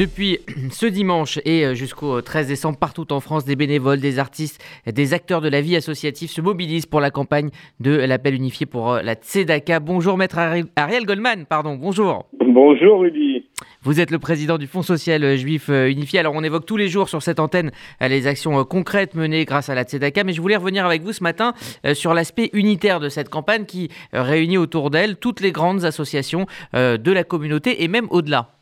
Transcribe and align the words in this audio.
Depuis 0.00 0.38
ce 0.70 0.86
dimanche 0.86 1.38
et 1.44 1.74
jusqu'au 1.74 2.22
13 2.22 2.48
décembre, 2.48 2.78
partout 2.78 3.12
en 3.12 3.20
France, 3.20 3.44
des 3.44 3.54
bénévoles, 3.54 4.00
des 4.00 4.18
artistes, 4.18 4.58
des 4.90 5.12
acteurs 5.12 5.42
de 5.42 5.50
la 5.50 5.60
vie 5.60 5.76
associative 5.76 6.30
se 6.30 6.40
mobilisent 6.40 6.86
pour 6.86 7.00
la 7.00 7.10
campagne 7.10 7.50
de 7.80 7.90
l'appel 7.90 8.34
unifié 8.34 8.64
pour 8.64 8.94
la 8.94 9.12
Tzedaka. 9.12 9.78
Bonjour 9.78 10.16
maître 10.16 10.38
Ariel 10.38 11.04
Goldman, 11.04 11.44
pardon, 11.44 11.76
bonjour. 11.76 12.24
Bonjour 12.40 13.00
Rudy. 13.00 13.44
Vous 13.82 14.00
êtes 14.00 14.10
le 14.10 14.18
président 14.18 14.56
du 14.56 14.66
Fonds 14.66 14.80
social 14.80 15.36
juif 15.36 15.68
unifié. 15.68 16.18
Alors 16.18 16.32
on 16.34 16.42
évoque 16.42 16.64
tous 16.64 16.78
les 16.78 16.88
jours 16.88 17.10
sur 17.10 17.20
cette 17.20 17.38
antenne 17.38 17.70
les 18.00 18.26
actions 18.26 18.64
concrètes 18.64 19.14
menées 19.14 19.44
grâce 19.44 19.68
à 19.68 19.74
la 19.74 19.82
Tzedaka, 19.82 20.24
mais 20.24 20.32
je 20.32 20.40
voulais 20.40 20.56
revenir 20.56 20.86
avec 20.86 21.02
vous 21.02 21.12
ce 21.12 21.22
matin 21.22 21.52
sur 21.92 22.14
l'aspect 22.14 22.48
unitaire 22.54 23.00
de 23.00 23.10
cette 23.10 23.28
campagne 23.28 23.66
qui 23.66 23.90
réunit 24.14 24.56
autour 24.56 24.88
d'elle 24.88 25.16
toutes 25.16 25.42
les 25.42 25.52
grandes 25.52 25.84
associations 25.84 26.46
de 26.72 27.12
la 27.12 27.22
communauté 27.22 27.84
et 27.84 27.88
même 27.88 28.06
au-delà. 28.08 28.59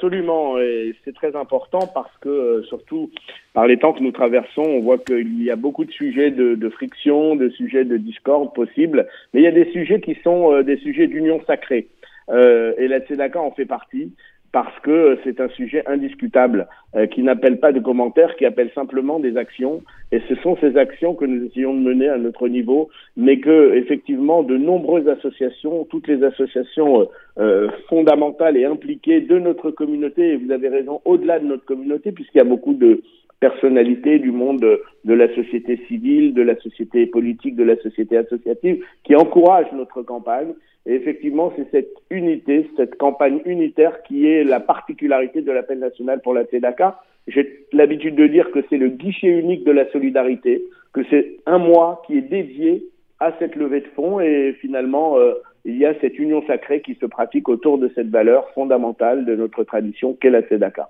Absolument. 0.00 0.58
Et 0.58 0.94
c'est 1.04 1.14
très 1.14 1.36
important 1.36 1.86
parce 1.92 2.16
que, 2.22 2.28
euh, 2.30 2.62
surtout 2.62 3.10
par 3.52 3.66
les 3.66 3.76
temps 3.76 3.92
que 3.92 4.02
nous 4.02 4.12
traversons, 4.12 4.62
on 4.62 4.80
voit 4.80 4.96
qu'il 4.96 5.42
y 5.42 5.50
a 5.50 5.56
beaucoup 5.56 5.84
de 5.84 5.90
sujets 5.90 6.30
de, 6.30 6.54
de, 6.54 6.70
friction, 6.70 7.36
de 7.36 7.50
sujets 7.50 7.84
de 7.84 7.98
discorde 7.98 8.54
possibles, 8.54 9.06
mais 9.34 9.40
il 9.40 9.44
y 9.44 9.46
a 9.46 9.52
des 9.52 9.70
sujets 9.72 10.00
qui 10.00 10.16
sont 10.24 10.54
euh, 10.54 10.62
des 10.62 10.78
sujets 10.78 11.06
d'union 11.06 11.42
sacrée. 11.46 11.88
Euh, 12.30 12.72
et 12.78 12.88
la 12.88 13.00
Tzedaka 13.00 13.42
en 13.42 13.50
fait 13.50 13.66
partie 13.66 14.14
parce 14.52 14.76
que 14.80 15.18
c'est 15.22 15.40
un 15.40 15.48
sujet 15.50 15.84
indiscutable 15.86 16.66
euh, 16.96 17.06
qui 17.06 17.22
n'appelle 17.22 17.60
pas 17.60 17.72
de 17.72 17.80
commentaires, 17.80 18.34
qui 18.36 18.44
appelle 18.44 18.70
simplement 18.74 19.20
des 19.20 19.36
actions. 19.36 19.82
Et 20.10 20.20
ce 20.28 20.34
sont 20.36 20.56
ces 20.60 20.76
actions 20.76 21.14
que 21.14 21.24
nous 21.24 21.46
essayons 21.46 21.74
de 21.74 21.80
mener 21.80 22.08
à 22.08 22.18
notre 22.18 22.48
niveau, 22.48 22.88
mais 23.16 23.38
que 23.38 23.74
effectivement 23.74 24.42
de 24.42 24.56
nombreuses 24.56 25.08
associations, 25.08 25.84
toutes 25.84 26.08
les 26.08 26.24
associations 26.24 27.02
euh, 27.02 27.04
euh, 27.38 27.70
fondamentales 27.88 28.56
et 28.56 28.64
impliquées 28.64 29.20
de 29.20 29.38
notre 29.38 29.70
communauté, 29.70 30.32
et 30.32 30.36
vous 30.36 30.50
avez 30.50 30.68
raison, 30.68 31.00
au-delà 31.04 31.38
de 31.38 31.46
notre 31.46 31.64
communauté, 31.64 32.10
puisqu'il 32.10 32.38
y 32.38 32.42
a 32.42 32.44
beaucoup 32.44 32.74
de 32.74 33.02
personnalités 33.38 34.18
du 34.18 34.32
monde 34.32 34.60
de 34.60 35.14
la 35.14 35.34
société 35.34 35.80
civile, 35.88 36.34
de 36.34 36.42
la 36.42 36.56
société 36.56 37.06
politique, 37.06 37.56
de 37.56 37.64
la 37.64 37.76
société 37.76 38.16
associative, 38.16 38.84
qui 39.04 39.14
encouragent 39.16 39.72
notre 39.72 40.02
campagne 40.02 40.52
et 40.86 40.94
effectivement, 40.94 41.52
c'est 41.56 41.70
cette 41.70 41.92
unité, 42.10 42.68
cette 42.76 42.96
campagne 42.96 43.40
unitaire 43.44 44.02
qui 44.02 44.26
est 44.26 44.44
la 44.44 44.60
particularité 44.60 45.42
de 45.42 45.52
l'appel 45.52 45.78
national 45.78 46.20
pour 46.22 46.32
la 46.32 46.44
TEDACA. 46.44 46.98
J'ai 47.28 47.66
l'habitude 47.72 48.16
de 48.16 48.26
dire 48.26 48.50
que 48.50 48.60
c'est 48.70 48.78
le 48.78 48.88
guichet 48.88 49.28
unique 49.28 49.64
de 49.64 49.72
la 49.72 49.90
solidarité, 49.90 50.64
que 50.92 51.02
c'est 51.10 51.36
un 51.46 51.58
mois 51.58 52.02
qui 52.06 52.16
est 52.16 52.22
dédié 52.22 52.84
à 53.20 53.32
cette 53.38 53.56
levée 53.56 53.80
de 53.80 53.88
fonds 53.94 54.20
et 54.20 54.54
finalement, 54.60 55.18
euh, 55.18 55.34
il 55.66 55.76
y 55.76 55.84
a 55.84 55.92
cette 56.00 56.18
union 56.18 56.42
sacrée 56.46 56.80
qui 56.80 56.94
se 56.94 57.04
pratique 57.04 57.50
autour 57.50 57.76
de 57.76 57.90
cette 57.94 58.08
valeur 58.08 58.48
fondamentale 58.50 59.26
de 59.26 59.36
notre 59.36 59.64
tradition 59.64 60.14
qu'est 60.14 60.30
la 60.30 60.42
TEDACA. 60.42 60.88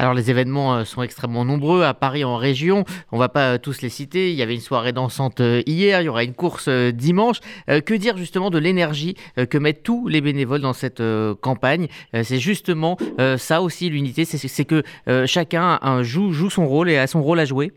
Alors 0.00 0.14
les 0.14 0.30
événements 0.30 0.76
euh, 0.76 0.84
sont 0.84 1.02
extrêmement 1.02 1.44
nombreux 1.44 1.82
à 1.82 1.92
Paris 1.92 2.22
en 2.22 2.36
région. 2.36 2.84
On 3.10 3.18
va 3.18 3.28
pas 3.28 3.54
euh, 3.54 3.58
tous 3.60 3.82
les 3.82 3.88
citer. 3.88 4.30
Il 4.30 4.36
y 4.36 4.42
avait 4.42 4.54
une 4.54 4.60
soirée 4.60 4.92
dansante 4.92 5.40
euh, 5.40 5.60
hier, 5.66 6.00
il 6.00 6.04
y 6.04 6.08
aura 6.08 6.22
une 6.22 6.34
course 6.34 6.68
dimanche. 6.68 7.40
Que 7.66 7.94
dire 7.94 8.16
justement 8.16 8.50
de 8.50 8.58
l'énergie 8.58 9.14
que 9.50 9.58
mettent 9.58 9.82
tous 9.82 10.06
les 10.06 10.20
bénévoles 10.20 10.60
dans 10.60 10.72
cette 10.72 11.02
campagne? 11.40 11.88
C'est 12.22 12.38
justement 12.38 12.96
ça 13.36 13.62
aussi 13.62 13.88
l'unité, 13.90 14.24
c'est 14.24 14.64
que 14.64 14.82
chacun 15.26 15.78
joue, 16.02 16.32
son 16.50 16.66
rôle 16.66 16.90
et 16.90 16.98
a 16.98 17.06
son 17.06 17.22
rôle 17.22 17.40
à 17.40 17.44
jouer. 17.44 17.72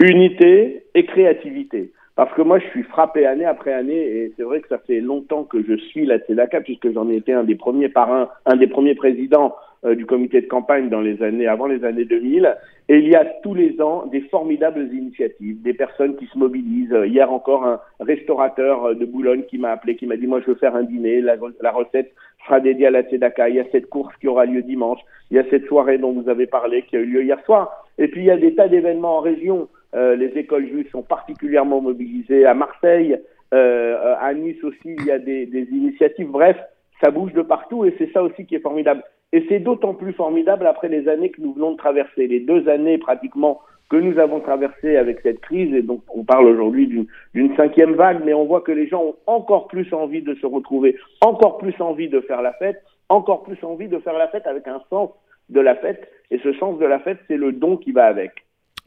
Unité 0.00 0.84
et 0.94 1.06
créativité. 1.06 1.92
Parce 2.16 2.32
que 2.34 2.42
moi, 2.42 2.58
je 2.58 2.66
suis 2.68 2.82
frappé 2.82 3.26
année 3.26 3.44
après 3.44 3.72
année, 3.72 3.98
et 3.98 4.32
c'est 4.36 4.42
vrai 4.42 4.60
que 4.60 4.68
ça 4.68 4.78
fait 4.78 5.00
longtemps 5.00 5.44
que 5.44 5.62
je 5.62 5.76
suis 5.76 6.04
la 6.04 6.18
TEDACA, 6.18 6.60
puisque 6.60 6.92
j'en 6.92 7.08
ai 7.08 7.16
été 7.16 7.32
un 7.32 7.44
des 7.44 7.54
premiers 7.54 7.88
parrains, 7.88 8.28
un 8.44 8.56
des 8.56 8.66
premiers 8.66 8.94
présidents 8.94 9.54
euh, 9.84 9.96
du 9.96 10.06
comité 10.06 10.40
de 10.40 10.46
campagne 10.46 10.88
dans 10.88 11.00
les 11.00 11.20
années 11.24 11.48
avant 11.48 11.66
les 11.66 11.84
années 11.84 12.04
2000. 12.04 12.56
Et 12.88 12.98
il 12.98 13.08
y 13.08 13.16
a 13.16 13.24
tous 13.42 13.54
les 13.54 13.80
ans 13.80 14.06
des 14.06 14.20
formidables 14.20 14.88
initiatives, 14.94 15.60
des 15.60 15.74
personnes 15.74 16.14
qui 16.14 16.26
se 16.26 16.38
mobilisent. 16.38 16.96
Hier 17.04 17.32
encore, 17.32 17.64
un 17.64 17.80
restaurateur 17.98 18.84
euh, 18.84 18.94
de 18.94 19.04
Boulogne 19.04 19.42
qui 19.42 19.58
m'a 19.58 19.70
appelé, 19.70 19.96
qui 19.96 20.06
m'a 20.06 20.16
dit 20.16 20.28
moi 20.28 20.40
je 20.40 20.46
veux 20.46 20.54
faire 20.54 20.76
un 20.76 20.84
dîner, 20.84 21.20
la, 21.20 21.36
recette 21.72 22.12
sera 22.44 22.60
dédiée 22.60 22.86
à 22.86 22.90
la 22.92 23.02
Tzedaka. 23.02 23.48
Il 23.48 23.56
y 23.56 23.60
a 23.60 23.64
cette 23.72 23.88
course 23.88 24.14
qui 24.20 24.28
aura 24.28 24.46
lieu 24.46 24.62
dimanche. 24.62 25.00
Il 25.32 25.36
y 25.36 25.40
a 25.40 25.44
cette 25.50 25.66
soirée 25.66 25.98
dont 25.98 26.12
vous 26.12 26.28
avez 26.28 26.46
parlé 26.46 26.82
qui 26.82 26.96
a 26.96 27.00
eu 27.00 27.06
lieu 27.06 27.24
hier 27.24 27.44
soir. 27.44 27.84
Et 27.98 28.06
puis 28.06 28.20
il 28.20 28.26
y 28.26 28.30
a 28.30 28.36
des 28.36 28.54
tas 28.54 28.68
d'événements 28.68 29.18
en 29.18 29.20
région. 29.20 29.68
Euh, 29.96 30.14
les 30.14 30.28
écoles 30.38 30.68
juives 30.68 30.90
sont 30.92 31.02
particulièrement 31.02 31.80
mobilisées 31.80 32.46
à 32.46 32.54
Marseille, 32.54 33.18
euh, 33.52 34.14
à 34.20 34.32
Nice 34.32 34.62
aussi. 34.62 34.94
Il 34.96 35.06
y 35.06 35.10
a 35.10 35.18
des, 35.18 35.46
des 35.46 35.64
initiatives. 35.72 36.28
Bref, 36.28 36.56
ça 37.02 37.10
bouge 37.10 37.32
de 37.32 37.42
partout 37.42 37.84
et 37.84 37.94
c'est 37.98 38.12
ça 38.12 38.22
aussi 38.22 38.46
qui 38.46 38.54
est 38.54 38.60
formidable. 38.60 39.02
Et 39.32 39.44
c'est 39.48 39.60
d'autant 39.60 39.94
plus 39.94 40.12
formidable 40.12 40.66
après 40.66 40.88
les 40.88 41.08
années 41.08 41.30
que 41.30 41.40
nous 41.40 41.54
venons 41.54 41.72
de 41.72 41.76
traverser, 41.76 42.26
les 42.26 42.40
deux 42.40 42.68
années 42.68 42.98
pratiquement 42.98 43.60
que 43.88 43.96
nous 43.96 44.18
avons 44.18 44.40
traversées 44.40 44.96
avec 44.96 45.20
cette 45.20 45.40
crise, 45.40 45.74
et 45.74 45.82
donc 45.82 46.02
on 46.14 46.24
parle 46.24 46.46
aujourd'hui 46.46 46.86
d'une 47.34 47.56
cinquième 47.56 47.94
vague, 47.94 48.22
mais 48.24 48.32
on 48.32 48.46
voit 48.46 48.62
que 48.62 48.72
les 48.72 48.88
gens 48.88 49.02
ont 49.02 49.16
encore 49.26 49.66
plus 49.68 49.92
envie 49.92 50.22
de 50.22 50.34
se 50.36 50.46
retrouver, 50.46 50.96
encore 51.20 51.58
plus 51.58 51.78
envie 51.80 52.08
de 52.08 52.20
faire 52.20 52.40
la 52.40 52.54
fête, 52.54 52.82
encore 53.10 53.42
plus 53.42 53.62
envie 53.62 53.88
de 53.88 53.98
faire 53.98 54.16
la 54.16 54.28
fête 54.28 54.46
avec 54.46 54.66
un 54.66 54.80
sens 54.88 55.10
de 55.50 55.60
la 55.60 55.74
fête, 55.76 56.08
et 56.30 56.38
ce 56.38 56.54
sens 56.54 56.78
de 56.78 56.86
la 56.86 57.00
fête, 57.00 57.18
c'est 57.28 57.36
le 57.36 57.52
don 57.52 57.76
qui 57.76 57.92
va 57.92 58.06
avec 58.06 58.32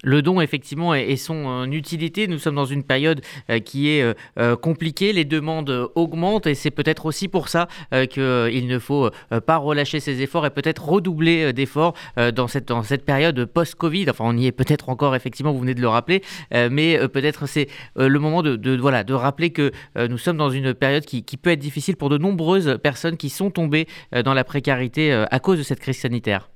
le 0.05 0.21
don 0.21 0.39
effectivement 0.39 0.93
et 0.93 1.17
son 1.17 1.69
utilité. 1.71 2.27
Nous 2.27 2.37
sommes 2.37 2.55
dans 2.55 2.65
une 2.65 2.83
période 2.83 3.21
euh, 3.49 3.59
qui 3.59 3.89
est 3.89 4.01
euh, 4.01 4.13
euh, 4.39 4.55
compliquée, 4.55 5.11
les 5.11 5.25
demandes 5.25 5.89
augmentent 5.95 6.47
et 6.47 6.53
c'est 6.53 6.71
peut-être 6.71 7.07
aussi 7.07 7.27
pour 7.27 7.49
ça 7.49 7.67
qu'il 8.09 8.67
ne 8.67 8.79
faut 8.79 9.09
pas 9.45 9.57
relâcher 9.57 9.99
ses 9.99 10.21
efforts 10.21 10.45
et 10.45 10.51
peut-être 10.51 10.87
redoubler 10.87 11.51
d'efforts 11.53 11.93
dans 12.35 12.47
cette, 12.47 12.67
dans 12.67 12.83
cette 12.83 13.03
période 13.03 13.45
post-Covid. 13.45 14.09
Enfin, 14.09 14.25
on 14.27 14.37
y 14.37 14.45
est 14.45 14.51
peut-être 14.51 14.89
encore 14.89 15.15
effectivement, 15.15 15.51
vous 15.51 15.59
venez 15.59 15.73
de 15.73 15.81
le 15.81 15.87
rappeler, 15.87 16.21
mais 16.51 16.99
peut-être 17.07 17.47
c'est 17.47 17.67
le 17.95 18.19
moment 18.19 18.43
de, 18.43 18.77
voilà, 18.77 19.03
de 19.03 19.13
rappeler 19.13 19.49
que 19.49 19.71
nous 19.97 20.17
sommes 20.17 20.37
dans 20.37 20.51
une 20.51 20.73
période 20.73 21.05
qui 21.05 21.37
peut 21.37 21.49
être 21.51 21.59
difficile 21.59 21.95
pour 21.95 22.09
de 22.09 22.17
nombreuses 22.17 22.77
personnes 22.83 23.17
qui 23.17 23.29
sont 23.29 23.49
tombées 23.49 23.87
dans 24.23 24.33
la 24.33 24.43
précarité 24.43 25.11
à 25.11 25.39
cause 25.39 25.57
de 25.57 25.63
cette 25.63 25.79
crise 25.79 25.97
sanitaire. 25.97 26.49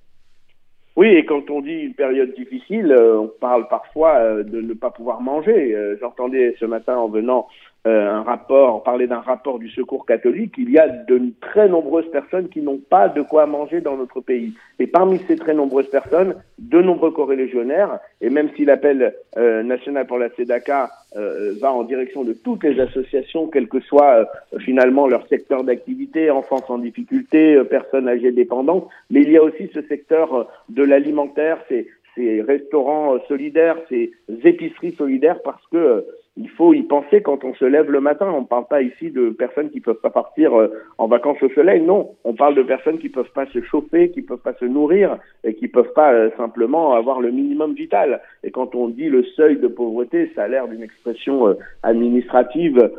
Oui, 0.95 1.07
et 1.07 1.25
quand 1.25 1.49
on 1.49 1.61
dit 1.61 1.71
une 1.71 1.93
période 1.93 2.33
difficile, 2.35 2.91
euh, 2.91 3.19
on 3.19 3.27
parle 3.27 3.67
parfois 3.67 4.15
euh, 4.15 4.43
de 4.43 4.59
ne 4.59 4.73
pas 4.73 4.89
pouvoir 4.91 5.21
manger. 5.21 5.73
Euh, 5.75 5.97
j'entendais 5.99 6.55
ce 6.59 6.65
matin 6.65 6.97
en 6.97 7.07
venant 7.07 7.47
euh, 7.87 8.11
un 8.11 8.23
rapport, 8.23 8.83
parler 8.83 9.07
d'un 9.07 9.21
rapport 9.21 9.57
du 9.57 9.69
Secours 9.69 10.05
catholique, 10.05 10.55
il 10.57 10.69
y 10.69 10.77
a 10.77 10.89
de 10.89 11.21
très 11.39 11.69
nombreuses 11.69 12.11
personnes 12.11 12.49
qui 12.49 12.61
n'ont 12.61 12.77
pas 12.77 13.07
de 13.07 13.21
quoi 13.21 13.45
manger 13.45 13.79
dans 13.79 13.95
notre 13.95 14.19
pays. 14.19 14.53
Et 14.79 14.87
parmi 14.87 15.19
ces 15.19 15.37
très 15.37 15.53
nombreuses 15.53 15.89
personnes, 15.89 16.35
de 16.57 16.81
nombreux 16.81 17.11
corélégionnaires, 17.11 17.99
et 18.19 18.29
même 18.29 18.49
si 18.57 18.65
l'appel 18.65 19.15
euh, 19.37 19.63
national 19.63 20.07
pour 20.07 20.17
la 20.17 20.29
SEDACA 20.31 20.89
euh, 21.15 21.53
va 21.61 21.71
en 21.71 21.83
direction 21.83 22.25
de 22.25 22.33
toutes 22.33 22.65
les 22.65 22.81
associations, 22.81 23.47
quel 23.47 23.69
que 23.69 23.79
soit 23.79 24.29
finalement 24.59 25.07
leur 25.07 25.25
secteur 25.27 25.63
d'activité, 25.63 26.31
enfants 26.31 26.59
en 26.67 26.79
difficulté, 26.79 27.63
personnes 27.63 28.09
âgées 28.09 28.33
dépendantes, 28.33 28.89
mais 29.09 29.21
il 29.21 29.31
y 29.31 29.37
a 29.37 29.43
aussi 29.43 29.69
ce 29.73 29.81
secteur 29.83 30.49
de 30.67 30.83
l'alimentaire, 30.83 31.59
ces, 31.69 31.87
ces 32.15 32.41
restaurants 32.41 33.17
solidaires, 33.27 33.77
ces 33.89 34.11
épiceries 34.43 34.93
solidaires, 34.93 35.41
parce 35.43 35.65
que 35.71 36.05
il 36.39 36.49
faut 36.49 36.73
y 36.73 36.83
penser 36.83 37.21
quand 37.21 37.43
on 37.43 37.53
se 37.53 37.65
lève 37.65 37.91
le 37.91 37.99
matin. 37.99 38.31
On 38.33 38.41
ne 38.41 38.45
parle 38.45 38.65
pas 38.67 38.81
ici 38.81 39.11
de 39.11 39.29
personnes 39.29 39.69
qui 39.69 39.81
peuvent 39.81 39.99
pas 39.99 40.09
partir 40.09 40.57
euh, 40.57 40.69
en 40.97 41.07
vacances 41.07 41.43
au 41.43 41.49
soleil. 41.49 41.81
Non, 41.81 42.11
on 42.23 42.33
parle 42.33 42.55
de 42.55 42.63
personnes 42.63 42.97
qui 42.97 43.09
peuvent 43.09 43.31
pas 43.33 43.45
se 43.47 43.61
chauffer, 43.61 44.09
qui 44.11 44.21
peuvent 44.21 44.39
pas 44.39 44.53
se 44.53 44.63
nourrir 44.63 45.17
et 45.43 45.53
qui 45.53 45.67
peuvent 45.67 45.91
pas 45.93 46.13
euh, 46.13 46.29
simplement 46.37 46.93
avoir 46.93 47.19
le 47.19 47.31
minimum 47.31 47.73
vital. 47.73 48.21
Et 48.43 48.51
quand 48.51 48.73
on 48.73 48.87
dit 48.87 49.09
le 49.09 49.23
seuil 49.23 49.57
de 49.57 49.67
pauvreté, 49.67 50.31
ça 50.33 50.43
a 50.43 50.47
l'air 50.47 50.69
d'une 50.69 50.83
expression 50.83 51.49
euh, 51.49 51.55
administrative 51.83 52.89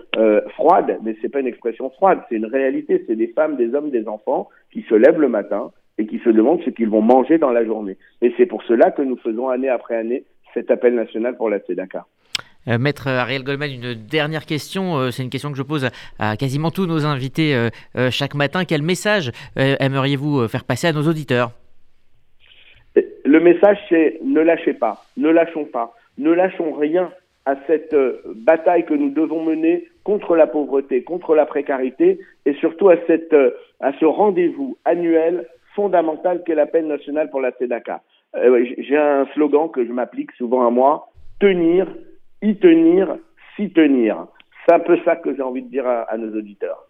froide, 0.55 0.99
mais 1.03 1.17
c'est 1.21 1.31
pas 1.31 1.41
une 1.41 1.47
expression 1.47 1.89
froide, 1.91 2.21
c'est 2.29 2.37
une 2.37 2.47
réalité. 2.47 3.03
C'est 3.07 3.17
des 3.17 3.29
femmes, 3.29 3.57
des 3.57 3.75
hommes, 3.75 3.91
des 3.91 4.07
enfants 4.07 4.49
qui 4.71 4.83
se 4.83 4.95
lèvent 4.95 5.21
le 5.21 5.29
matin 5.29 5.71
et 6.01 6.07
qui 6.07 6.19
se 6.21 6.31
demandent 6.31 6.63
ce 6.65 6.71
qu'ils 6.71 6.89
vont 6.89 7.03
manger 7.03 7.37
dans 7.37 7.51
la 7.51 7.63
journée. 7.63 7.99
Et 8.23 8.33
c'est 8.39 8.47
pour 8.47 8.63
cela 8.63 8.91
que 8.91 9.03
nous 9.03 9.19
faisons 9.19 9.51
année 9.51 9.69
après 9.69 9.97
année 9.97 10.25
cet 10.55 10.71
appel 10.71 10.95
national 10.95 11.37
pour 11.37 11.51
la 11.51 11.59
Tzedaka. 11.59 12.07
Euh, 12.69 12.79
Maître 12.79 13.09
Ariel 13.09 13.45
Goldman, 13.45 13.71
une 13.71 13.95
dernière 13.95 14.47
question. 14.47 14.97
Euh, 14.97 15.11
c'est 15.11 15.23
une 15.23 15.29
question 15.29 15.51
que 15.51 15.59
je 15.59 15.63
pose 15.63 15.91
à, 16.19 16.37
quasiment 16.39 16.71
tous 16.71 16.87
nos 16.87 17.05
invités 17.05 17.55
euh, 17.55 18.11
chaque 18.11 18.35
matin. 18.35 18.65
Quel 18.65 18.83
message 18.83 19.31
aimeriez-vous 19.57 20.49
faire 20.49 20.65
passer 20.65 20.87
à 20.87 20.93
nos 20.93 21.03
auditeurs? 21.03 21.51
Le 23.25 23.41
message, 23.41 23.79
c'est 23.91 24.19
ne 24.25 24.41
lâchez 24.41 24.73
pas, 24.73 25.05
ne 25.19 25.29
lâchons 25.29 25.67
pas, 25.67 25.95
ne 26.17 26.33
lâchons 26.33 26.73
rien 26.73 27.11
à 27.45 27.57
cette 27.67 27.95
bataille 28.35 28.87
que 28.87 28.95
nous 28.95 29.11
devons 29.11 29.45
mener 29.45 29.87
contre 30.03 30.35
la 30.35 30.47
pauvreté, 30.47 31.03
contre 31.03 31.35
la 31.35 31.47
précarité 31.47 32.19
et 32.47 32.55
surtout 32.55 32.89
à, 32.89 32.97
cette, 33.07 33.37
à 33.81 33.93
ce 34.01 34.05
rendez-vous 34.05 34.79
annuel 34.85 35.47
fondamental 35.75 36.43
qu'est 36.45 36.55
la 36.55 36.67
peine 36.67 36.89
nationale 36.89 37.31
pour 37.31 37.41
la 37.41 37.53
SEDACA. 37.53 38.03
J'ai 38.79 38.97
un 38.97 39.27
slogan 39.35 39.71
que 39.71 39.85
je 39.85 39.93
m'applique 39.93 40.33
souvent 40.33 40.67
à 40.67 40.71
moi, 40.71 41.09
tenir 41.41 41.87
y 42.43 42.57
tenir, 42.57 43.17
s'y 43.57 43.71
tenir. 43.73 44.27
C'est 44.65 44.75
un 44.75 44.81
peu 44.81 44.99
ça 45.05 45.17
que 45.17 45.35
j'ai 45.35 45.43
envie 45.43 45.63
de 45.63 45.69
dire 45.69 45.87
à 45.87 46.17
nos 46.17 46.37
auditeurs. 46.37 46.87